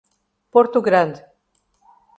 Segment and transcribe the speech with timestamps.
[0.53, 1.19] Porto Grande